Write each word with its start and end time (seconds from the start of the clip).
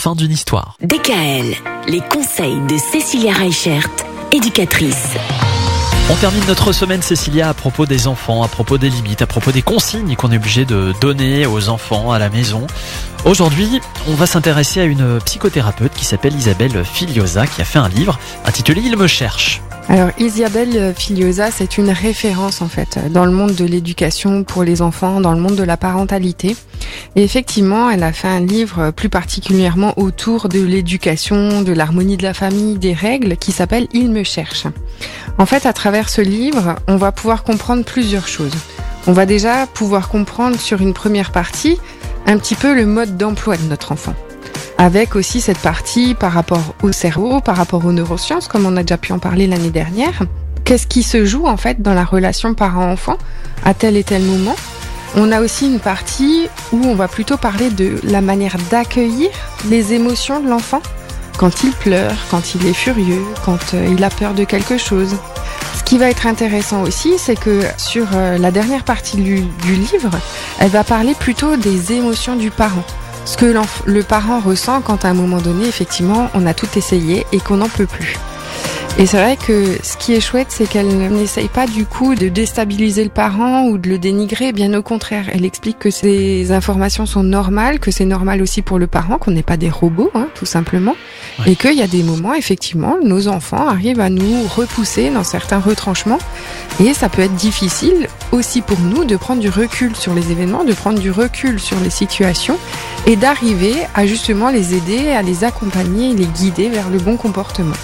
Fin 0.00 0.14
d'une 0.14 0.30
histoire. 0.30 0.76
DKL, 0.80 1.56
les 1.88 2.00
conseils 2.08 2.60
de 2.68 2.76
Cécilia 2.78 3.32
Reichert, 3.32 3.88
éducatrice. 4.30 5.16
On 6.08 6.14
termine 6.14 6.44
notre 6.46 6.70
semaine, 6.70 7.02
Cécilia, 7.02 7.48
à 7.48 7.54
propos 7.54 7.84
des 7.84 8.06
enfants, 8.06 8.44
à 8.44 8.48
propos 8.48 8.78
des 8.78 8.90
limites, 8.90 9.22
à 9.22 9.26
propos 9.26 9.50
des 9.50 9.62
consignes 9.62 10.14
qu'on 10.14 10.30
est 10.30 10.36
obligé 10.36 10.64
de 10.64 10.94
donner 11.00 11.46
aux 11.46 11.68
enfants 11.68 12.12
à 12.12 12.20
la 12.20 12.30
maison. 12.30 12.68
Aujourd'hui, 13.24 13.80
on 14.06 14.14
va 14.14 14.26
s'intéresser 14.26 14.80
à 14.80 14.84
une 14.84 15.18
psychothérapeute 15.24 15.94
qui 15.94 16.04
s'appelle 16.04 16.36
Isabelle 16.36 16.84
Filiosa, 16.84 17.48
qui 17.48 17.60
a 17.60 17.64
fait 17.64 17.80
un 17.80 17.88
livre 17.88 18.20
intitulé 18.44 18.82
Il 18.84 18.96
me 18.96 19.08
cherche. 19.08 19.62
Alors 19.90 20.10
Isabelle 20.18 20.92
Filiosa, 20.94 21.50
c'est 21.50 21.78
une 21.78 21.88
référence 21.88 22.60
en 22.60 22.68
fait 22.68 22.98
dans 23.10 23.24
le 23.24 23.32
monde 23.32 23.54
de 23.54 23.64
l'éducation 23.64 24.44
pour 24.44 24.62
les 24.62 24.82
enfants, 24.82 25.22
dans 25.22 25.32
le 25.32 25.40
monde 25.40 25.56
de 25.56 25.62
la 25.62 25.78
parentalité. 25.78 26.56
Et 27.16 27.24
effectivement, 27.24 27.88
elle 27.88 28.02
a 28.02 28.12
fait 28.12 28.28
un 28.28 28.40
livre 28.40 28.90
plus 28.90 29.08
particulièrement 29.08 29.94
autour 29.98 30.50
de 30.50 30.60
l'éducation, 30.60 31.62
de 31.62 31.72
l'harmonie 31.72 32.18
de 32.18 32.22
la 32.22 32.34
famille, 32.34 32.76
des 32.76 32.92
règles, 32.92 33.38
qui 33.38 33.50
s'appelle 33.50 33.88
Il 33.94 34.10
me 34.10 34.24
cherche. 34.24 34.66
En 35.38 35.46
fait, 35.46 35.64
à 35.64 35.72
travers 35.72 36.10
ce 36.10 36.20
livre, 36.20 36.76
on 36.86 36.96
va 36.96 37.10
pouvoir 37.10 37.42
comprendre 37.42 37.82
plusieurs 37.82 38.28
choses. 38.28 38.52
On 39.06 39.12
va 39.12 39.24
déjà 39.24 39.66
pouvoir 39.66 40.10
comprendre 40.10 40.60
sur 40.60 40.82
une 40.82 40.92
première 40.92 41.32
partie 41.32 41.78
un 42.26 42.36
petit 42.36 42.56
peu 42.56 42.74
le 42.74 42.84
mode 42.84 43.16
d'emploi 43.16 43.56
de 43.56 43.62
notre 43.62 43.92
enfant. 43.92 44.14
Avec 44.80 45.16
aussi 45.16 45.40
cette 45.40 45.58
partie 45.58 46.14
par 46.14 46.32
rapport 46.32 46.74
au 46.82 46.92
cerveau, 46.92 47.40
par 47.40 47.56
rapport 47.56 47.84
aux 47.84 47.92
neurosciences, 47.92 48.46
comme 48.46 48.64
on 48.64 48.76
a 48.76 48.82
déjà 48.82 48.96
pu 48.96 49.12
en 49.12 49.18
parler 49.18 49.48
l'année 49.48 49.70
dernière. 49.70 50.22
Qu'est-ce 50.64 50.86
qui 50.86 51.02
se 51.02 51.24
joue 51.24 51.46
en 51.46 51.56
fait 51.56 51.82
dans 51.82 51.94
la 51.94 52.04
relation 52.04 52.54
parent-enfant 52.54 53.18
à 53.64 53.74
tel 53.74 53.96
et 53.96 54.04
tel 54.04 54.22
moment? 54.22 54.54
On 55.16 55.32
a 55.32 55.40
aussi 55.40 55.66
une 55.66 55.80
partie 55.80 56.48
où 56.72 56.80
on 56.84 56.94
va 56.94 57.08
plutôt 57.08 57.36
parler 57.36 57.70
de 57.70 57.98
la 58.04 58.20
manière 58.20 58.56
d'accueillir 58.70 59.30
les 59.68 59.94
émotions 59.94 60.40
de 60.40 60.48
l'enfant 60.48 60.80
quand 61.38 61.64
il 61.64 61.72
pleure, 61.72 62.14
quand 62.30 62.54
il 62.54 62.66
est 62.66 62.72
furieux, 62.74 63.24
quand 63.44 63.74
euh, 63.74 63.88
il 63.90 64.02
a 64.04 64.10
peur 64.10 64.34
de 64.34 64.44
quelque 64.44 64.76
chose. 64.76 65.16
Ce 65.76 65.82
qui 65.84 65.98
va 65.98 66.10
être 66.10 66.26
intéressant 66.26 66.82
aussi, 66.82 67.16
c'est 67.16 67.38
que 67.38 67.62
sur 67.78 68.06
euh, 68.14 68.38
la 68.38 68.50
dernière 68.50 68.84
partie 68.84 69.16
du, 69.16 69.40
du, 69.40 69.74
livre, 69.74 70.10
elle 70.58 70.70
va 70.70 70.84
parler 70.84 71.14
plutôt 71.14 71.56
des 71.56 71.92
émotions 71.92 72.36
du 72.36 72.50
parent. 72.50 72.84
Ce 73.24 73.36
que 73.36 73.54
le 73.86 74.02
parent 74.02 74.40
ressent 74.40 74.80
quand 74.80 75.04
à 75.04 75.08
un 75.08 75.14
moment 75.14 75.38
donné, 75.38 75.66
effectivement, 75.66 76.30
on 76.34 76.46
a 76.46 76.54
tout 76.54 76.68
essayé 76.76 77.26
et 77.32 77.38
qu'on 77.38 77.58
n'en 77.58 77.68
peut 77.68 77.86
plus. 77.86 78.16
Et 79.00 79.06
c'est 79.06 79.16
vrai 79.16 79.36
que 79.36 79.78
ce 79.80 79.96
qui 79.96 80.14
est 80.14 80.20
chouette, 80.20 80.48
c'est 80.50 80.68
qu'elle 80.68 80.88
n'essaye 80.88 81.46
pas 81.46 81.68
du 81.68 81.86
coup 81.86 82.16
de 82.16 82.28
déstabiliser 82.28 83.04
le 83.04 83.10
parent 83.10 83.68
ou 83.68 83.78
de 83.78 83.88
le 83.88 83.96
dénigrer. 83.96 84.50
Bien 84.50 84.74
au 84.74 84.82
contraire, 84.82 85.26
elle 85.32 85.44
explique 85.44 85.78
que 85.78 85.90
ces 85.90 86.50
informations 86.50 87.06
sont 87.06 87.22
normales, 87.22 87.78
que 87.78 87.92
c'est 87.92 88.04
normal 88.04 88.42
aussi 88.42 88.60
pour 88.60 88.76
le 88.76 88.88
parent, 88.88 89.18
qu'on 89.18 89.30
n'est 89.30 89.44
pas 89.44 89.56
des 89.56 89.70
robots, 89.70 90.10
hein, 90.16 90.26
tout 90.34 90.46
simplement, 90.46 90.96
ouais. 91.38 91.52
et 91.52 91.54
qu'il 91.54 91.74
y 91.74 91.82
a 91.82 91.86
des 91.86 92.02
moments, 92.02 92.34
effectivement, 92.34 92.96
nos 93.00 93.28
enfants 93.28 93.68
arrivent 93.68 94.00
à 94.00 94.10
nous 94.10 94.42
repousser 94.56 95.10
dans 95.10 95.22
certains 95.22 95.60
retranchements, 95.60 96.18
et 96.82 96.92
ça 96.92 97.08
peut 97.08 97.22
être 97.22 97.36
difficile 97.36 98.08
aussi 98.32 98.62
pour 98.62 98.80
nous 98.80 99.04
de 99.04 99.14
prendre 99.14 99.40
du 99.40 99.48
recul 99.48 99.94
sur 99.94 100.12
les 100.12 100.32
événements, 100.32 100.64
de 100.64 100.74
prendre 100.74 100.98
du 100.98 101.12
recul 101.12 101.60
sur 101.60 101.78
les 101.78 101.90
situations, 101.90 102.58
et 103.06 103.14
d'arriver 103.14 103.74
à 103.94 104.06
justement 104.06 104.50
les 104.50 104.74
aider, 104.74 105.10
à 105.10 105.22
les 105.22 105.44
accompagner, 105.44 106.14
les 106.14 106.26
guider 106.26 106.68
vers 106.68 106.90
le 106.90 106.98
bon 106.98 107.16
comportement. 107.16 107.76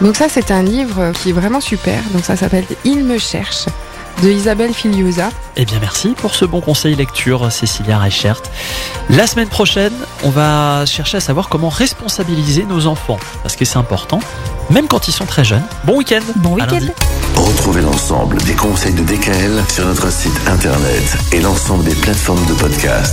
Donc 0.00 0.16
ça, 0.16 0.28
c'est 0.28 0.50
un 0.50 0.62
livre 0.62 1.12
qui 1.12 1.30
est 1.30 1.32
vraiment 1.32 1.60
super. 1.60 2.02
Donc 2.12 2.24
ça 2.24 2.36
s'appelle 2.36 2.64
Il 2.84 3.04
me 3.04 3.18
cherche 3.18 3.66
de 4.22 4.30
Isabelle 4.30 4.74
Filiosa. 4.74 5.30
Eh 5.56 5.64
bien 5.64 5.78
merci 5.80 6.10
pour 6.10 6.34
ce 6.34 6.44
bon 6.44 6.60
conseil 6.60 6.94
lecture, 6.94 7.50
Cécilia 7.50 7.98
Reichert. 7.98 8.42
La 9.08 9.26
semaine 9.26 9.48
prochaine, 9.48 9.92
on 10.24 10.30
va 10.30 10.84
chercher 10.86 11.18
à 11.18 11.20
savoir 11.20 11.48
comment 11.48 11.68
responsabiliser 11.68 12.64
nos 12.64 12.86
enfants, 12.86 13.18
parce 13.42 13.56
que 13.56 13.64
c'est 13.64 13.78
important, 13.78 14.20
même 14.68 14.88
quand 14.88 15.08
ils 15.08 15.12
sont 15.12 15.26
très 15.26 15.44
jeunes. 15.44 15.64
Bon 15.84 15.96
week-end 15.96 16.20
Bon 16.36 16.54
week-end 16.54 16.80
Retrouvez 17.36 17.80
l'ensemble 17.80 18.36
des 18.42 18.54
conseils 18.54 18.92
de 18.92 19.02
DKL 19.02 19.62
sur 19.68 19.86
notre 19.86 20.10
site 20.12 20.38
internet 20.46 21.16
et 21.32 21.40
l'ensemble 21.40 21.84
des 21.84 21.94
plateformes 21.94 22.44
de 22.46 22.54
podcast. 22.54 23.08